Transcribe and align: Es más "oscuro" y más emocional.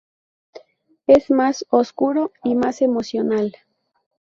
Es 1.05 1.29
más 1.29 1.63
"oscuro" 1.69 2.31
y 2.43 2.55
más 2.55 2.81
emocional. 2.81 3.55